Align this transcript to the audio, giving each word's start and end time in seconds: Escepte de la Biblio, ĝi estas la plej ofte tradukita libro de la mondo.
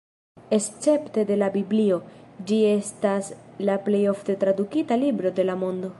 Escepte 0.55 1.25
de 1.31 1.37
la 1.41 1.49
Biblio, 1.57 1.99
ĝi 2.51 2.57
estas 2.71 3.31
la 3.69 3.77
plej 3.89 4.03
ofte 4.17 4.41
tradukita 4.45 4.99
libro 5.07 5.37
de 5.41 5.51
la 5.51 5.61
mondo. 5.67 5.89